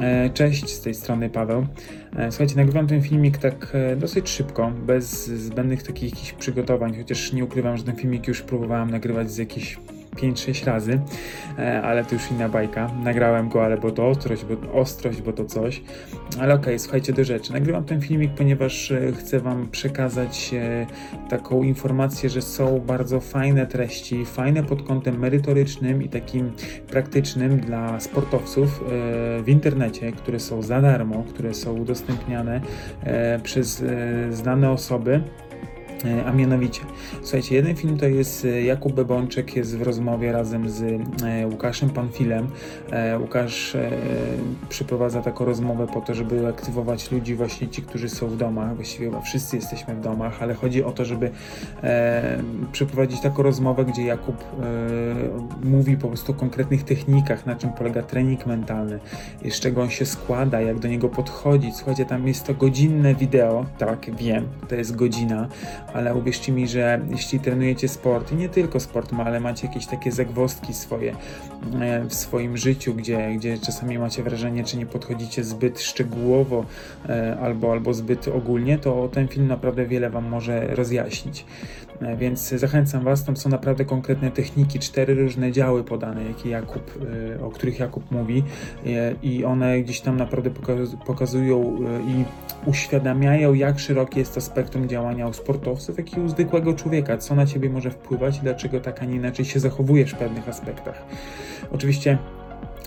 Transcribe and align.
E, 0.00 0.30
Cześć, 0.30 0.68
z 0.68 0.80
tej 0.80 0.94
strony 0.94 1.30
Paweł. 1.30 1.66
E, 2.16 2.32
Słuchajcie, 2.32 2.56
nagrywam 2.56 2.86
ten 2.86 3.02
filmik 3.02 3.38
tak 3.38 3.72
e, 3.74 3.96
dosyć 3.96 4.28
szybko, 4.28 4.72
bez 4.86 5.26
zbędnych 5.26 5.82
takich 5.82 6.34
przygotowań, 6.34 6.96
chociaż 6.98 7.32
nie 7.32 7.44
ukrywam, 7.44 7.76
że 7.76 7.84
ten 7.84 7.96
filmik 7.96 8.28
już 8.28 8.42
próbowałem 8.42 8.90
nagrywać 8.90 9.30
z 9.30 9.36
jakichś 9.36 9.78
5-6 10.16 10.66
razy, 10.66 11.00
e, 11.58 11.82
ale 11.82 12.04
to 12.04 12.14
już 12.14 12.30
inna 12.30 12.48
bajka. 12.48 12.90
Nagrałem 13.02 13.48
go, 13.48 13.64
ale 13.64 13.78
bo 13.78 13.90
to 13.90 14.08
ostrość, 14.08 14.44
bo, 14.44 14.80
ostrość, 14.80 15.22
bo 15.22 15.32
to 15.32 15.44
coś. 15.44 15.82
Ale 16.40 16.54
okej, 16.54 16.78
słuchajcie 16.78 17.12
do 17.12 17.24
rzeczy. 17.24 17.52
Nagrywam 17.52 17.84
ten 17.84 18.00
filmik, 18.00 18.34
ponieważ 18.34 18.90
e, 18.90 19.12
chcę 19.12 19.40
Wam 19.40 19.68
przekazać 19.68 20.54
e, 20.54 20.86
taką 21.28 21.62
informację, 21.62 22.30
że 22.30 22.42
są 22.42 22.80
bardzo 22.80 23.20
fajne 23.20 23.66
treści, 23.66 24.26
fajne 24.26 24.62
pod 24.62 24.82
kątem 24.82 25.18
merytorycznym 25.18 26.02
i 26.02 26.08
takim 26.08 26.52
praktycznym 26.90 27.60
dla 27.60 28.00
sportowców 28.00 28.84
w 29.42 29.48
internecie, 29.48 30.12
które 30.12 30.40
są 30.40 30.62
za 30.62 30.80
darmo, 30.80 31.24
które 31.28 31.54
są 31.54 31.72
udostępniane 31.72 32.60
przez 33.42 33.84
znane 34.30 34.70
osoby. 34.70 35.20
E, 36.04 36.26
A 36.26 36.32
mianowicie, 36.32 36.80
słuchajcie, 37.22 37.54
jeden 37.54 37.76
film 37.76 37.98
to 37.98 38.06
jest 38.06 38.44
e, 38.44 38.62
Jakub 38.62 38.92
Bebączek 38.92 39.56
jest 39.56 39.78
w 39.78 39.82
rozmowie 39.82 40.32
razem 40.32 40.70
z 40.70 40.82
e, 40.82 41.46
Łukaszem 41.46 41.90
Panfilem. 41.90 42.48
Łukasz 43.20 43.76
przeprowadza 44.68 45.22
taką 45.22 45.44
rozmowę 45.44 45.86
po 45.86 46.00
to, 46.00 46.14
żeby 46.14 46.48
aktywować 46.48 47.10
ludzi, 47.10 47.34
właśnie 47.34 47.68
ci, 47.68 47.82
którzy 47.82 48.08
są 48.08 48.28
w 48.28 48.36
domach. 48.36 48.76
Właściwie 48.76 49.06
chyba 49.06 49.20
wszyscy 49.20 49.56
jesteśmy 49.56 49.94
w 49.94 50.00
domach, 50.00 50.42
ale 50.42 50.54
chodzi 50.54 50.84
o 50.84 50.92
to, 50.92 51.04
żeby 51.04 51.30
przeprowadzić 52.72 53.20
taką 53.20 53.42
rozmowę, 53.42 53.84
gdzie 53.84 54.04
Jakub 54.04 54.44
mówi 55.64 55.96
po 55.96 56.08
prostu 56.08 56.32
o 56.32 56.34
konkretnych 56.34 56.82
technikach, 56.82 57.46
na 57.46 57.56
czym 57.56 57.70
polega 57.70 58.02
trening 58.02 58.46
mentalny, 58.46 58.98
z 59.50 59.60
czego 59.60 59.82
on 59.82 59.90
się 59.90 60.06
składa, 60.06 60.60
jak 60.60 60.78
do 60.78 60.88
niego 60.88 61.08
podchodzić. 61.08 61.76
Słuchajcie, 61.76 62.04
tam 62.04 62.28
jest 62.28 62.46
to 62.46 62.54
godzinne 62.54 63.14
wideo, 63.14 63.66
tak, 63.78 64.16
wiem, 64.16 64.48
to 64.68 64.74
jest 64.74 64.96
godzina, 64.96 65.48
ale 65.96 66.14
uwierzcie 66.14 66.52
mi, 66.52 66.68
że 66.68 67.00
jeśli 67.10 67.40
trenujecie 67.40 67.88
sport, 67.88 68.32
i 68.32 68.34
nie 68.34 68.48
tylko 68.48 68.80
sport, 68.80 69.12
ale 69.24 69.40
macie 69.40 69.66
jakieś 69.66 69.86
takie 69.86 70.12
zagwozdki 70.12 70.74
swoje 70.74 71.16
e, 71.80 72.04
w 72.04 72.14
swoim 72.14 72.56
życiu, 72.56 72.94
gdzie, 72.94 73.34
gdzie 73.36 73.58
czasami 73.58 73.98
macie 73.98 74.22
wrażenie, 74.22 74.64
czy 74.64 74.76
nie 74.76 74.86
podchodzicie 74.86 75.44
zbyt 75.44 75.80
szczegółowo 75.80 76.64
e, 77.08 77.38
albo, 77.40 77.72
albo 77.72 77.94
zbyt 77.94 78.28
ogólnie, 78.28 78.78
to 78.78 79.08
ten 79.08 79.28
film 79.28 79.46
naprawdę 79.46 79.86
wiele 79.86 80.10
Wam 80.10 80.24
może 80.24 80.66
rozjaśnić. 80.66 81.44
E, 82.02 82.16
Więc 82.16 82.48
zachęcam 82.48 83.04
Was, 83.04 83.24
tam 83.24 83.36
są 83.36 83.48
naprawdę 83.48 83.84
konkretne 83.84 84.30
techniki, 84.30 84.78
cztery 84.78 85.14
różne 85.14 85.52
działy 85.52 85.84
podane, 85.84 86.24
jakie 86.24 86.50
Jakub, 86.50 86.98
e, 87.36 87.44
o 87.44 87.50
których 87.50 87.78
Jakub 87.78 88.10
mówi 88.10 88.42
e, 88.86 89.14
i 89.22 89.44
one 89.44 89.80
gdzieś 89.80 90.00
tam 90.00 90.16
naprawdę 90.16 90.50
pokaz- 90.50 90.96
pokazują 91.06 91.76
i 92.08 92.24
uświadamiają, 92.70 93.54
jak 93.54 93.78
szerokie 93.78 94.20
jest 94.20 94.34
to 94.34 94.40
spektrum 94.40 94.88
działania 94.88 95.28
u 95.28 95.32
sportowców, 95.32 95.98
jak 95.98 96.16
i 96.16 96.20
u 96.20 96.28
zwykłego 96.28 96.74
człowieka, 96.74 97.18
co 97.18 97.34
na 97.34 97.46
ciebie 97.46 97.70
może 97.70 97.90
wpływać 97.90 98.36
i 98.38 98.40
dlaczego 98.40 98.80
tak, 98.80 99.02
a 99.02 99.04
nie 99.04 99.16
inaczej 99.16 99.44
się 99.44 99.60
zachowujesz 99.60 100.10
w 100.10 100.16
pewnych 100.16 100.48
aspektach. 100.48 101.02
Oczywiście 101.72 102.18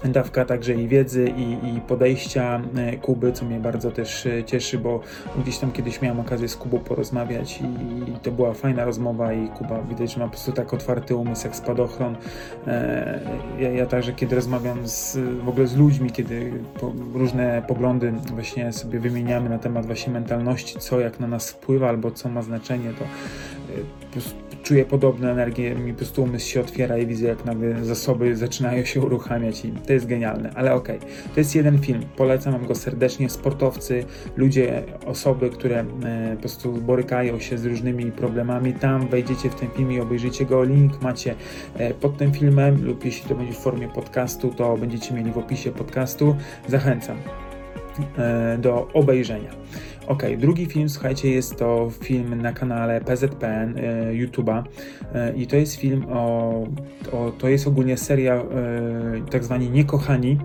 dawka 0.06 0.46
także 0.46 0.74
i 0.74 0.88
wiedzy 0.88 1.34
i, 1.38 1.76
i 1.76 1.82
podejścia 1.82 2.62
e, 2.76 2.98
Kuby, 2.98 3.32
co 3.32 3.46
mnie 3.46 3.60
bardzo 3.60 3.92
też 3.92 4.26
e, 4.26 4.44
cieszy, 4.44 4.78
bo 4.78 5.00
gdzieś 5.38 5.58
tam 5.58 5.72
kiedyś 5.72 6.02
miałem 6.02 6.20
okazję 6.20 6.48
z 6.48 6.56
Kubą 6.56 6.80
porozmawiać 6.80 7.62
i, 7.62 8.12
i 8.12 8.20
to 8.22 8.32
była 8.32 8.54
fajna 8.54 8.86
rozmowa 8.86 9.34
i 9.34 9.48
Kuba 9.48 9.82
widać, 9.82 10.14
że 10.14 10.20
ma 10.20 10.26
po 10.26 10.32
prostu 10.32 10.52
tak 10.52 10.74
otwarty 10.74 11.16
umysł 11.16 11.48
jak 11.48 11.56
spadochron. 11.56 12.16
E, 12.68 13.20
ja, 13.60 13.70
ja 13.70 13.86
także 13.86 14.14
kiedy 14.14 14.36
rozmawiam 14.36 14.88
z, 14.88 15.18
w 15.44 15.50
ogóle 15.50 15.68
z 15.68 15.76
ludźmi, 15.76 16.12
kiedy 16.12 16.54
po, 16.80 16.94
różne 17.14 17.62
poglądy 17.68 18.12
właśnie 18.12 18.74
sobie 18.74 19.00
wymieniamy 19.00 19.50
na 19.50 19.60
temat 19.60 19.86
właśnie 19.86 20.14
mentalności, 20.14 20.80
co 20.80 21.00
jak 21.00 21.20
na 21.20 21.28
nas 21.28 21.52
wpływa 21.52 21.90
albo 21.90 22.12
co 22.12 22.30
ma 22.30 22.42
znaczenie, 22.42 22.94
to 23.00 23.06
czuję 24.64 24.86
podobne 24.86 25.32
energie, 25.32 25.76
mi 25.76 25.92
po 25.92 25.98
prostu 25.98 26.24
umysł 26.24 26.50
się 26.50 26.60
otwiera 26.60 26.98
i 26.98 27.06
widzę, 27.06 27.28
jak 27.28 27.46
nagle 27.46 27.86
zasoby 27.86 28.36
zaczynają 28.36 28.86
się 28.86 29.02
uruchamiać 29.02 29.66
i 29.66 29.72
to 29.72 29.94
jest 29.94 30.06
genialne, 30.06 30.52
ale 30.56 30.74
okej. 30.74 31.00
To 31.34 31.40
jest 31.40 31.56
jeden 31.56 31.82
film, 31.82 32.02
polecam 32.16 32.54
wam 32.54 32.66
go 32.66 32.76
serdecznie. 32.76 33.30
Sportowcy, 33.30 34.06
ludzie, 34.38 34.84
osoby, 35.06 35.50
które 35.50 35.80
e, 35.80 36.36
po 36.36 36.40
prostu 36.40 36.72
borykają 36.74 37.40
się 37.40 37.58
z 37.58 37.66
różnymi 37.66 38.12
problemami, 38.12 38.74
tam 38.74 39.08
wejdziecie 39.08 39.50
w 39.50 39.56
ten 39.56 39.70
film 39.70 39.92
i 39.92 40.00
obejrzycie 40.00 40.46
go. 40.46 40.64
Link 40.64 41.02
macie 41.02 41.36
e, 41.76 41.94
pod 41.94 42.18
tym 42.18 42.32
filmem 42.32 42.86
lub 42.86 43.06
jeśli 43.06 43.30
to 43.30 43.36
będzie 43.36 43.54
w 43.54 43.58
formie 43.58 43.88
podcastu, 43.88 44.54
to 44.58 44.78
będziecie 44.78 45.14
mieli 45.14 45.32
w 45.32 45.38
opisie 45.38 45.72
podcastu. 45.72 46.36
Zachęcam 46.68 47.18
e, 48.18 48.58
do 48.58 48.88
obejrzenia. 48.94 49.52
Ok, 50.10 50.24
drugi 50.38 50.66
film, 50.66 50.90
słuchajcie, 50.90 51.32
jest 51.32 51.56
to 51.56 51.92
film 52.04 52.42
na 52.42 52.54
kanale 52.54 53.02
PZPN 53.02 53.78
e, 53.78 54.14
YouTube'a 54.14 54.64
e, 55.14 55.36
i 55.36 55.48
to 55.48 55.56
jest 55.56 55.76
film 55.76 56.06
o, 56.10 56.64
o, 57.12 57.32
to 57.32 57.50
jest 57.50 57.68
ogólnie 57.68 57.98
seria 57.98 58.36
e, 58.36 58.44
tak 59.32 59.44
zwani 59.44 59.70
Niekochani 59.70 60.38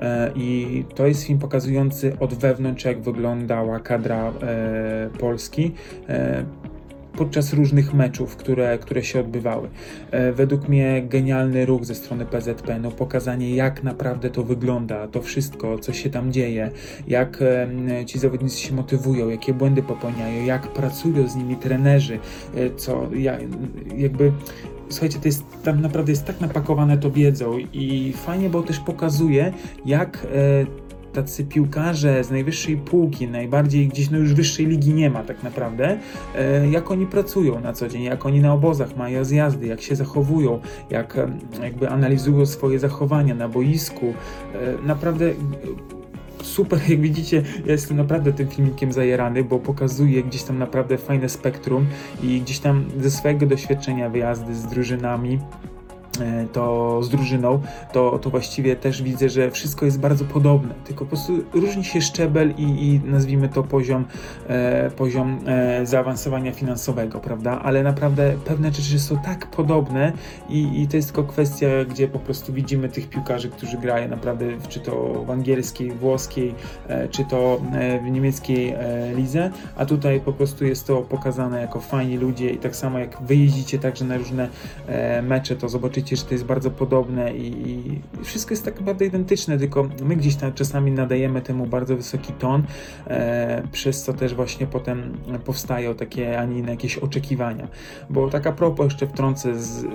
e, 0.00 0.32
i 0.36 0.84
to 0.94 1.06
jest 1.06 1.24
film 1.24 1.38
pokazujący 1.38 2.16
od 2.20 2.34
wewnątrz, 2.34 2.84
jak 2.84 3.00
wyglądała 3.00 3.80
kadra 3.80 4.32
Polski. 5.18 5.72
Podczas 7.16 7.52
różnych 7.52 7.94
meczów, 7.94 8.36
które, 8.36 8.78
które 8.78 9.04
się 9.04 9.20
odbywały. 9.20 9.68
E, 10.10 10.32
według 10.32 10.68
mnie 10.68 11.02
genialny 11.08 11.66
ruch 11.66 11.84
ze 11.84 11.94
strony 11.94 12.26
PZP, 12.26 12.78
no 12.78 12.90
pokazanie 12.90 13.56
jak 13.56 13.82
naprawdę 13.82 14.30
to 14.30 14.42
wygląda, 14.42 15.08
to 15.08 15.22
wszystko, 15.22 15.78
co 15.78 15.92
się 15.92 16.10
tam 16.10 16.32
dzieje, 16.32 16.70
jak 17.08 17.42
e, 17.42 18.06
ci 18.06 18.18
zawodnicy 18.18 18.60
się 18.60 18.74
motywują, 18.74 19.28
jakie 19.28 19.54
błędy 19.54 19.82
popełniają, 19.82 20.44
jak 20.44 20.68
pracują 20.68 21.28
z 21.28 21.36
nimi 21.36 21.56
trenerzy, 21.56 22.18
e, 22.54 22.74
co 22.76 23.08
ja, 23.14 23.38
jakby 23.96 24.32
słuchajcie, 24.88 25.18
to 25.18 25.28
jest 25.28 25.44
tam 25.64 25.80
naprawdę 25.80 26.12
jest 26.12 26.24
tak 26.24 26.40
napakowane 26.40 26.98
to 26.98 27.10
wiedzą 27.10 27.58
i 27.72 28.12
fajnie, 28.16 28.50
bo 28.50 28.62
też 28.62 28.78
pokazuje, 28.78 29.52
jak 29.86 30.26
tacy 31.12 31.44
piłkarze 31.44 32.24
z 32.24 32.30
najwyższej 32.30 32.76
półki, 32.76 33.28
najbardziej 33.28 33.88
gdzieś 33.88 34.10
no 34.10 34.18
już 34.18 34.34
wyższej 34.34 34.66
ligi 34.66 34.94
nie 34.94 35.10
ma 35.10 35.22
tak 35.22 35.42
naprawdę, 35.42 35.98
e, 36.34 36.68
jak 36.70 36.90
oni 36.90 37.06
pracują 37.06 37.60
na 37.60 37.72
co 37.72 37.88
dzień, 37.88 38.02
jak 38.02 38.26
oni 38.26 38.40
na 38.40 38.52
obozach 38.52 38.96
mają 38.96 39.24
zjazdy, 39.24 39.66
jak 39.66 39.80
się 39.80 39.96
zachowują, 39.96 40.60
jak 40.90 41.16
jakby 41.62 41.88
analizują 41.88 42.46
swoje 42.46 42.78
zachowania 42.78 43.34
na 43.34 43.48
boisku. 43.48 44.14
E, 44.54 44.86
Naprawdę 44.86 45.32
super, 46.42 46.80
jak 46.90 47.00
widzicie, 47.00 47.42
ja 47.66 47.72
jestem 47.72 47.96
naprawdę 47.96 48.32
tym 48.32 48.48
filmikiem 48.48 48.92
zajerany, 48.92 49.44
bo 49.44 49.58
pokazuje 49.58 50.22
gdzieś 50.22 50.42
tam 50.42 50.58
naprawdę 50.58 50.98
fajne 50.98 51.28
spektrum 51.28 51.86
i 52.22 52.40
gdzieś 52.40 52.58
tam 52.58 52.84
ze 53.00 53.10
swojego 53.10 53.46
doświadczenia 53.46 54.10
wyjazdy 54.10 54.54
z 54.54 54.66
drużynami 54.66 55.38
to 56.52 57.02
z 57.02 57.08
drużyną, 57.08 57.60
to, 57.92 58.18
to 58.18 58.30
właściwie 58.30 58.76
też 58.76 59.02
widzę, 59.02 59.28
że 59.28 59.50
wszystko 59.50 59.84
jest 59.84 60.00
bardzo 60.00 60.24
podobne, 60.24 60.74
tylko 60.84 61.04
po 61.04 61.08
prostu 61.08 61.32
różni 61.52 61.84
się 61.84 62.00
szczebel 62.00 62.54
i, 62.58 62.62
i 62.62 63.00
nazwijmy 63.04 63.48
to 63.48 63.62
poziom, 63.62 64.04
e, 64.48 64.90
poziom 64.90 65.38
e, 65.46 65.86
zaawansowania 65.86 66.52
finansowego, 66.52 67.20
prawda? 67.20 67.60
Ale 67.62 67.82
naprawdę 67.82 68.34
pewne 68.44 68.72
rzeczy 68.72 69.00
są 69.00 69.18
tak 69.18 69.46
podobne 69.46 70.12
i, 70.48 70.82
i 70.82 70.88
to 70.88 70.96
jest 70.96 71.08
tylko 71.08 71.32
kwestia, 71.32 71.66
gdzie 71.90 72.08
po 72.08 72.18
prostu 72.18 72.52
widzimy 72.52 72.88
tych 72.88 73.08
piłkarzy, 73.08 73.48
którzy 73.50 73.78
grają 73.78 74.08
naprawdę, 74.08 74.46
czy 74.68 74.80
to 74.80 75.24
w 75.26 75.30
angielskiej, 75.30 75.92
włoskiej, 75.92 76.54
e, 76.88 77.08
czy 77.08 77.24
to 77.24 77.60
e, 77.72 78.00
w 78.00 78.10
niemieckiej 78.10 78.70
e, 78.70 79.50
a 79.76 79.86
tutaj 79.86 80.20
po 80.20 80.32
prostu 80.32 80.64
jest 80.64 80.86
to 80.86 81.02
pokazane 81.02 81.60
jako 81.60 81.80
fajni 81.80 82.16
ludzie 82.16 82.50
i 82.50 82.58
tak 82.58 82.76
samo 82.76 82.98
jak 82.98 83.22
wyjeździcie 83.22 83.78
także 83.78 84.04
na 84.04 84.16
różne 84.16 84.48
e, 84.86 85.22
mecze, 85.22 85.56
to 85.56 85.68
zobaczycie, 85.68 86.01
że 86.10 86.24
to 86.24 86.34
jest 86.34 86.44
bardzo 86.44 86.70
podobne 86.70 87.36
i, 87.36 87.70
i 87.70 88.00
wszystko 88.24 88.52
jest 88.52 88.64
tak 88.64 88.78
naprawdę 88.78 89.06
identyczne, 89.06 89.58
tylko 89.58 89.88
my 90.04 90.16
gdzieś 90.16 90.36
tam 90.36 90.52
czasami 90.52 90.92
nadajemy 90.92 91.42
temu 91.42 91.66
bardzo 91.66 91.96
wysoki 91.96 92.32
ton, 92.32 92.62
e, 93.06 93.62
przez 93.72 94.02
co 94.02 94.12
też 94.12 94.34
właśnie 94.34 94.66
potem 94.66 95.18
powstają 95.44 95.94
takie, 95.94 96.38
a 96.38 96.44
nie 96.44 96.58
inne 96.58 96.70
jakieś 96.70 96.98
oczekiwania. 96.98 97.68
Bo 98.10 98.28
tak 98.30 98.46
a 98.46 98.52
propos 98.52 98.84
jeszcze 98.84 99.06
wtrącę 99.06 99.58
z, 99.58 99.84
y, 99.84 99.88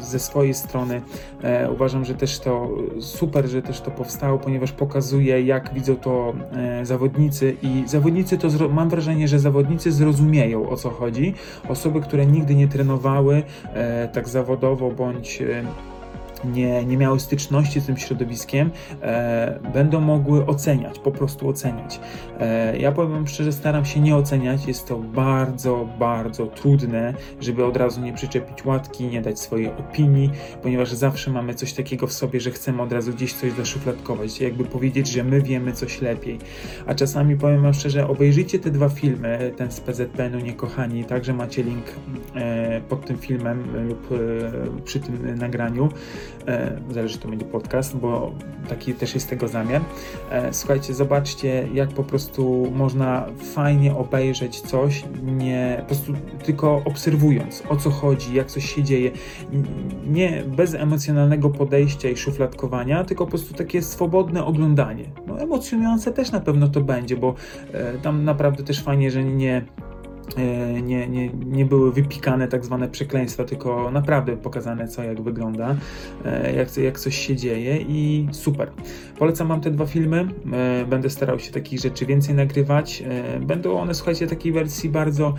ze 0.00 0.18
swojej 0.18 0.54
strony, 0.54 1.02
e, 1.42 1.70
uważam, 1.70 2.04
że 2.04 2.14
też 2.14 2.38
to 2.38 2.70
super, 3.00 3.46
że 3.46 3.62
też 3.62 3.80
to 3.80 3.90
powstało, 3.90 4.38
ponieważ 4.38 4.72
pokazuje, 4.72 5.42
jak 5.42 5.74
widzą 5.74 5.96
to 5.96 6.34
e, 6.52 6.86
zawodnicy 6.86 7.56
i 7.62 7.82
zawodnicy 7.86 8.38
to, 8.38 8.68
mam 8.68 8.88
wrażenie, 8.88 9.28
że 9.28 9.38
zawodnicy 9.38 9.92
zrozumieją 9.92 10.68
o 10.68 10.76
co 10.76 10.90
chodzi. 10.90 11.34
Osoby, 11.68 12.00
które 12.00 12.26
nigdy 12.26 12.54
nie 12.54 12.68
trenowały 12.68 13.42
e, 13.74 14.08
tak 14.08 14.28
zawodowo 14.28 14.90
bądź 14.90 15.41
e, 15.42 15.91
nie, 16.44 16.84
nie 16.84 16.96
miały 16.96 17.20
styczności 17.20 17.80
z 17.80 17.86
tym 17.86 17.96
środowiskiem, 17.96 18.70
e, 19.02 19.60
będą 19.72 20.00
mogły 20.00 20.46
oceniać, 20.46 20.98
po 20.98 21.10
prostu 21.10 21.48
oceniać. 21.48 22.00
E, 22.40 22.78
ja 22.78 22.92
powiem 22.92 23.28
szczerze, 23.28 23.52
staram 23.52 23.84
się 23.84 24.00
nie 24.00 24.16
oceniać, 24.16 24.66
jest 24.66 24.88
to 24.88 24.98
bardzo, 24.98 25.88
bardzo 25.98 26.46
trudne, 26.46 27.14
żeby 27.40 27.64
od 27.64 27.76
razu 27.76 28.00
nie 28.00 28.12
przyczepić 28.12 28.64
łatki, 28.64 29.04
nie 29.04 29.22
dać 29.22 29.40
swojej 29.40 29.68
opinii, 29.68 30.30
ponieważ 30.62 30.92
zawsze 30.92 31.30
mamy 31.30 31.54
coś 31.54 31.72
takiego 31.72 32.06
w 32.06 32.12
sobie, 32.12 32.40
że 32.40 32.50
chcemy 32.50 32.82
od 32.82 32.92
razu 32.92 33.12
gdzieś 33.12 33.32
coś 33.32 33.52
zaszufladkować, 33.52 34.40
jakby 34.40 34.64
powiedzieć, 34.64 35.08
że 35.08 35.24
my 35.24 35.42
wiemy 35.42 35.72
coś 35.72 36.00
lepiej. 36.00 36.38
A 36.86 36.94
czasami 36.94 37.36
powiem 37.36 37.62
Wam 37.62 37.74
szczerze, 37.74 38.08
obejrzyjcie 38.08 38.58
te 38.58 38.70
dwa 38.70 38.88
filmy, 38.88 39.52
ten 39.56 39.72
z 39.72 39.80
PZPN-u 39.80 40.38
Niekochani, 40.38 41.04
także 41.04 41.34
macie 41.34 41.62
link 41.62 41.84
e, 42.34 42.80
pod 42.80 43.06
tym 43.06 43.18
filmem 43.18 43.86
lub 43.88 44.08
e, 44.12 44.82
przy 44.84 45.00
tym 45.00 45.36
nagraniu. 45.38 45.88
E, 46.48 46.80
zależy, 46.90 47.18
to 47.18 47.28
będzie 47.28 47.44
podcast, 47.44 47.96
bo 47.96 48.32
taki 48.68 48.94
też 48.94 49.14
jest 49.14 49.30
tego 49.30 49.48
zamiar. 49.48 49.82
E, 50.30 50.52
słuchajcie, 50.52 50.94
zobaczcie, 50.94 51.68
jak 51.74 51.88
po 51.88 52.04
prostu 52.04 52.72
można 52.74 53.26
fajnie 53.54 53.94
obejrzeć 53.94 54.60
coś, 54.60 55.04
nie 55.22 55.76
po 55.80 55.86
prostu 55.86 56.12
tylko 56.44 56.82
obserwując, 56.84 57.62
o 57.68 57.76
co 57.76 57.90
chodzi, 57.90 58.34
jak 58.34 58.46
coś 58.46 58.74
się 58.74 58.82
dzieje. 58.82 59.10
Nie 60.06 60.42
bez 60.56 60.74
emocjonalnego 60.74 61.50
podejścia 61.50 62.08
i 62.08 62.16
szufladkowania, 62.16 63.04
tylko 63.04 63.24
po 63.24 63.30
prostu 63.30 63.54
takie 63.54 63.82
swobodne 63.82 64.44
oglądanie. 64.44 65.04
No, 65.26 65.40
emocjonujące 65.40 66.12
też 66.12 66.32
na 66.32 66.40
pewno 66.40 66.68
to 66.68 66.80
będzie, 66.80 67.16
bo 67.16 67.34
e, 67.72 67.98
tam 67.98 68.24
naprawdę 68.24 68.64
też 68.64 68.82
fajnie, 68.82 69.10
że 69.10 69.24
nie 69.24 69.64
nie, 70.82 71.08
nie, 71.08 71.28
nie 71.28 71.64
były 71.64 71.92
wypikane 71.92 72.48
tak 72.48 72.64
zwane 72.64 72.88
przekleństwa, 72.88 73.44
tylko 73.44 73.90
naprawdę 73.90 74.36
pokazane 74.36 74.88
co 74.88 75.02
jak 75.02 75.22
wygląda, 75.22 75.76
e, 76.24 76.54
jak, 76.54 76.76
jak 76.76 76.98
coś 76.98 77.16
się 77.16 77.36
dzieje 77.36 77.78
i 77.88 78.28
super. 78.32 78.70
Polecam 79.18 79.48
Wam 79.48 79.60
te 79.60 79.70
dwa 79.70 79.86
filmy, 79.86 80.28
e, 80.52 80.84
będę 80.86 81.10
starał 81.10 81.38
się 81.38 81.52
takich 81.52 81.80
rzeczy 81.80 82.06
więcej 82.06 82.34
nagrywać. 82.34 83.02
Będą 83.40 83.78
one, 83.78 83.94
słuchajcie, 83.94 84.26
takiej 84.26 84.52
wersji 84.52 84.88
bardzo 84.90 85.34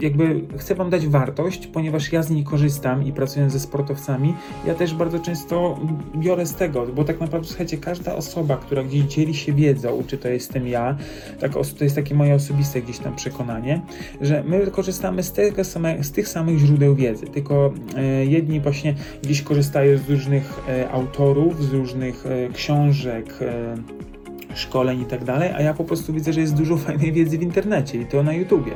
jakby 0.00 0.40
chcę 0.58 0.74
Wam 0.74 0.90
dać 0.90 1.06
wartość, 1.06 1.66
ponieważ 1.66 2.12
ja 2.12 2.22
z 2.22 2.30
niej 2.30 2.44
korzystam 2.44 3.06
i 3.06 3.12
pracując 3.12 3.52
ze 3.52 3.60
sportowcami, 3.60 4.34
ja 4.66 4.74
też 4.74 4.94
bardzo 4.94 5.18
często 5.18 5.78
biorę 6.16 6.46
z 6.46 6.54
tego, 6.54 6.86
bo 6.86 7.04
tak 7.04 7.20
naprawdę, 7.20 7.48
słuchajcie, 7.48 7.78
każda 7.78 8.14
osoba, 8.14 8.56
która 8.56 8.82
gdzieś 8.82 9.02
dzieli 9.02 9.34
się 9.34 9.52
wiedzą, 9.52 10.02
czy 10.06 10.18
to 10.18 10.28
jestem 10.28 10.68
ja, 10.68 10.96
tak, 11.40 11.52
to 11.52 11.84
jest 11.84 11.96
takie 11.96 12.14
moje 12.14 12.34
osobiste 12.34 12.82
gdzieś 12.82 12.98
tam 12.98 13.16
przekonanie, 13.16 13.80
że 14.20 14.44
my 14.46 14.66
korzystamy 14.66 15.22
z, 15.22 15.32
tego 15.32 15.64
same, 15.64 16.04
z 16.04 16.12
tych 16.12 16.28
samych 16.28 16.58
źródeł 16.58 16.94
wiedzy, 16.94 17.26
tylko 17.26 17.72
e, 17.96 18.24
jedni 18.24 18.60
właśnie 18.60 18.94
gdzieś 19.22 19.42
korzystają 19.42 19.98
z 19.98 20.10
różnych 20.10 20.60
e, 20.68 20.90
autorów, 20.90 21.64
z 21.64 21.72
różnych 21.72 22.26
e, 22.26 22.48
książek, 22.48 23.34
e, 23.40 23.76
szkoleń 24.54 25.00
i 25.00 25.04
tak 25.04 25.24
dalej, 25.24 25.50
a 25.56 25.62
ja 25.62 25.74
po 25.74 25.84
prostu 25.84 26.12
widzę, 26.12 26.32
że 26.32 26.40
jest 26.40 26.54
dużo 26.54 26.76
fajnej 26.76 27.12
wiedzy 27.12 27.38
w 27.38 27.42
internecie 27.42 28.00
i 28.00 28.06
to 28.06 28.22
na 28.22 28.32
YouTubie 28.32 28.72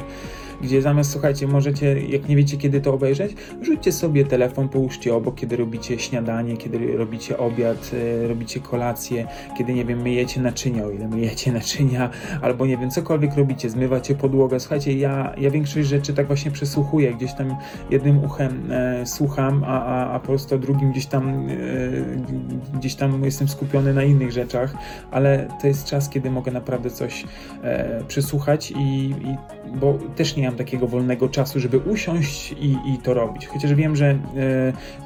gdzie 0.60 0.82
zamiast, 0.82 1.10
słuchajcie, 1.10 1.46
możecie, 1.46 2.00
jak 2.00 2.28
nie 2.28 2.36
wiecie 2.36 2.56
kiedy 2.56 2.80
to 2.80 2.94
obejrzeć, 2.94 3.36
rzućcie 3.62 3.92
sobie 3.92 4.24
telefon, 4.24 4.68
połóżcie 4.68 5.14
obok, 5.14 5.34
kiedy 5.34 5.56
robicie 5.56 5.98
śniadanie, 5.98 6.56
kiedy 6.56 6.96
robicie 6.96 7.38
obiad, 7.38 7.90
e, 8.24 8.28
robicie 8.28 8.60
kolację, 8.60 9.26
kiedy, 9.58 9.74
nie 9.74 9.84
wiem, 9.84 10.02
myjecie 10.02 10.40
naczynia, 10.40 10.84
o 10.84 10.90
ile 10.90 11.08
myjecie 11.08 11.52
naczynia, 11.60 12.10
albo 12.42 12.66
nie 12.66 12.76
wiem, 12.76 12.90
cokolwiek 12.90 13.36
robicie, 13.36 13.70
zmywacie 13.70 14.14
podłogę. 14.14 14.60
Słuchajcie, 14.60 14.92
ja, 14.92 15.34
ja 15.38 15.50
większość 15.50 15.88
rzeczy 15.88 16.14
tak 16.14 16.26
właśnie 16.26 16.50
przesłuchuję, 16.50 17.14
gdzieś 17.14 17.34
tam 17.34 17.56
jednym 17.90 18.24
uchem 18.24 18.72
e, 18.72 19.06
słucham, 19.06 19.64
a, 19.66 19.84
a, 19.84 20.10
a 20.12 20.20
po 20.20 20.26
prostu 20.26 20.58
drugim 20.58 20.92
gdzieś 20.92 21.06
tam 21.06 21.48
e, 21.48 22.78
gdzieś 22.78 22.94
tam 22.94 23.24
jestem 23.24 23.48
skupiony 23.48 23.94
na 23.94 24.02
innych 24.02 24.32
rzeczach, 24.32 24.74
ale 25.10 25.48
to 25.60 25.66
jest 25.66 25.84
czas, 25.84 26.08
kiedy 26.08 26.30
mogę 26.30 26.52
naprawdę 26.52 26.90
coś 26.90 27.24
e, 27.62 28.04
przesłuchać 28.08 28.70
i, 28.70 29.10
i 29.10 29.36
bo 29.74 29.98
też 30.16 30.36
nie 30.36 30.47
mam 30.48 30.56
takiego 30.56 30.86
wolnego 30.86 31.28
czasu, 31.28 31.60
żeby 31.60 31.78
usiąść 31.78 32.52
i, 32.52 32.76
i 32.94 32.98
to 33.02 33.14
robić. 33.14 33.46
Chociaż 33.46 33.74
wiem, 33.74 33.96
że 33.96 34.06
e, 34.06 34.18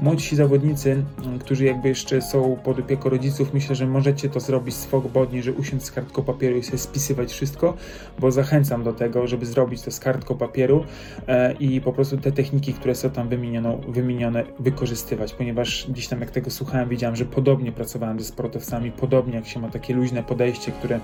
młodsi 0.01 0.37
zawodnicy, 0.37 1.05
którzy 1.41 1.65
jakby 1.65 1.89
jeszcze 1.89 2.23
są 2.23 2.57
pod 2.65 2.79
opieką 2.79 3.09
rodziców, 3.09 3.55
myślę, 3.55 3.75
że 3.75 3.87
możecie 3.87 4.29
to 4.29 4.41
zrobić 4.41 4.75
swobodnie, 4.75 5.43
że 5.43 5.53
usiąść 5.53 5.85
z 5.85 5.91
kartką 5.91 6.23
papieru 6.23 6.57
i 6.57 6.63
sobie 6.63 6.79
spisywać 6.79 7.33
wszystko, 7.33 7.75
bo 8.19 8.31
zachęcam 8.31 8.85
do 8.85 8.93
tego, 8.93 9.27
żeby 9.27 9.47
zrobić 9.47 9.83
to 9.83 9.91
z 9.91 10.01
kartką 10.01 10.35
papieru 10.35 10.85
e, 11.29 11.53
i 11.53 11.81
po 11.81 11.93
prostu 11.93 12.17
te 12.17 12.33
techniki, 12.33 12.75
które 12.75 12.95
są 12.95 13.11
tam 13.11 13.29
wymienione, 13.29 13.79
wymienione, 13.89 14.45
wykorzystywać, 14.59 15.35
ponieważ 15.35 15.87
gdzieś 15.89 16.09
tam 16.09 16.21
jak 16.21 16.31
tego 16.31 16.51
słuchałem, 16.51 16.89
widziałem, 16.89 17.17
że 17.17 17.25
podobnie 17.25 17.73
pracowałem 17.73 18.21
ze 18.21 18.25
sportowcami, 18.25 18.93
podobnie 18.93 19.35
jak 19.35 19.47
się 19.47 19.61
ma 19.61 19.69
takie 19.69 19.95
luźne 19.95 20.23
podejście, 20.23 20.73
które 20.73 21.01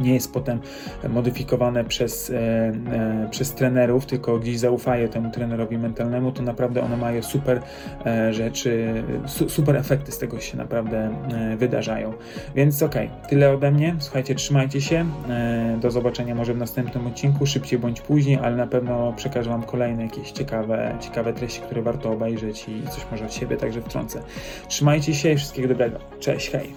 nie 0.00 0.14
jest 0.14 0.32
potem 0.32 0.60
modyfikowane 1.08 1.84
przez, 1.84 2.30
e, 2.30 2.34
e, 2.36 3.28
przez 3.30 3.54
trenerów, 3.54 4.06
tylko 4.06 4.38
gdzieś 4.38 4.58
zaufają 4.58 5.08
temu 5.08 5.30
trenerowi 5.30 5.78
mentalnemu, 5.78 6.32
to 6.32 6.42
naprawdę 6.42 6.82
one 6.82 6.96
mają 6.96 7.22
super 7.22 7.60
e, 8.06 8.34
rzeczy, 8.34 9.02
su, 9.26 9.48
super 9.48 9.76
efekty 9.76 10.12
z 10.12 10.18
tego 10.18 10.40
się 10.40 10.56
naprawdę 10.56 11.10
wydarzają. 11.56 12.12
Więc 12.54 12.82
okej, 12.82 13.06
okay, 13.06 13.28
tyle 13.28 13.50
ode 13.50 13.70
mnie. 13.70 13.96
Słuchajcie, 13.98 14.34
trzymajcie 14.34 14.80
się. 14.80 15.06
Do 15.80 15.90
zobaczenia 15.90 16.34
może 16.34 16.54
w 16.54 16.58
następnym 16.58 17.06
odcinku, 17.06 17.46
szybciej 17.46 17.78
bądź 17.78 18.00
później, 18.00 18.38
ale 18.42 18.56
na 18.56 18.66
pewno 18.66 19.12
przekażę 19.16 19.50
Wam 19.50 19.62
kolejne 19.62 20.02
jakieś 20.02 20.30
ciekawe, 20.30 20.96
ciekawe 21.00 21.32
treści, 21.32 21.60
które 21.60 21.82
warto 21.82 22.12
obejrzeć 22.12 22.68
i 22.68 22.82
coś 22.88 23.06
może 23.10 23.24
od 23.24 23.34
siebie 23.34 23.56
także 23.56 23.82
wtrącę. 23.82 24.22
Trzymajcie 24.68 25.14
się 25.14 25.32
i 25.32 25.36
wszystkiego 25.36 25.68
dobrego. 25.68 25.98
Cześć, 26.20 26.50
hej! 26.50 26.74